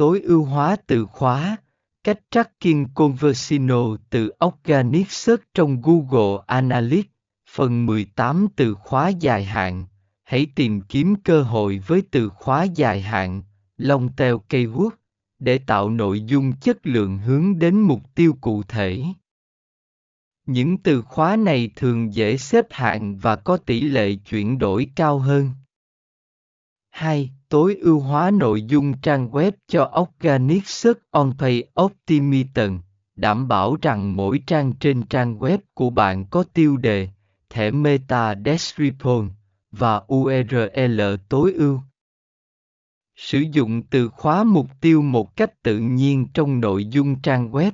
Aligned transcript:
tối 0.00 0.20
ưu 0.20 0.44
hóa 0.44 0.76
từ 0.86 1.06
khóa, 1.06 1.56
cách 2.04 2.18
tracking 2.30 2.84
conversino 2.94 3.96
từ 4.10 4.32
Organic 4.44 5.10
Search 5.10 5.42
trong 5.54 5.82
Google 5.82 6.44
Analytics, 6.46 7.10
phần 7.50 7.86
18 7.86 8.46
từ 8.56 8.74
khóa 8.74 9.08
dài 9.08 9.44
hạn. 9.44 9.86
Hãy 10.22 10.46
tìm 10.54 10.80
kiếm 10.80 11.14
cơ 11.24 11.42
hội 11.42 11.82
với 11.86 12.02
từ 12.10 12.28
khóa 12.28 12.64
dài 12.64 13.02
hạn, 13.02 13.42
long 13.76 14.12
tail 14.12 14.34
keyword, 14.48 14.90
để 15.38 15.58
tạo 15.58 15.90
nội 15.90 16.20
dung 16.20 16.52
chất 16.56 16.86
lượng 16.86 17.18
hướng 17.18 17.58
đến 17.58 17.80
mục 17.80 18.14
tiêu 18.14 18.36
cụ 18.40 18.62
thể. 18.62 19.02
Những 20.46 20.78
từ 20.78 21.02
khóa 21.02 21.36
này 21.36 21.70
thường 21.76 22.14
dễ 22.14 22.36
xếp 22.36 22.66
hạng 22.70 23.16
và 23.16 23.36
có 23.36 23.56
tỷ 23.56 23.80
lệ 23.80 24.14
chuyển 24.14 24.58
đổi 24.58 24.90
cao 24.96 25.18
hơn. 25.18 25.50
2. 26.90 27.30
Tối 27.50 27.76
ưu 27.80 28.00
hóa 28.00 28.30
nội 28.30 28.62
dung 28.62 29.00
trang 29.00 29.30
web 29.30 29.52
cho 29.68 29.92
Organic 30.00 30.68
Search 30.68 31.00
on 31.10 31.32
Page 31.38 31.62
Optimization, 31.74 32.78
đảm 33.16 33.48
bảo 33.48 33.76
rằng 33.82 34.16
mỗi 34.16 34.42
trang 34.46 34.72
trên 34.72 35.02
trang 35.02 35.38
web 35.38 35.58
của 35.74 35.90
bạn 35.90 36.24
có 36.30 36.44
tiêu 36.54 36.76
đề, 36.76 37.08
thẻ 37.50 37.70
meta 37.70 38.34
description 38.44 39.30
và 39.70 40.02
URL 40.14 41.00
tối 41.28 41.52
ưu. 41.52 41.80
Sử 43.16 43.38
dụng 43.52 43.82
từ 43.82 44.08
khóa 44.08 44.44
mục 44.44 44.66
tiêu 44.80 45.02
một 45.02 45.36
cách 45.36 45.62
tự 45.62 45.78
nhiên 45.78 46.26
trong 46.34 46.60
nội 46.60 46.84
dung 46.84 47.20
trang 47.22 47.52
web 47.52 47.72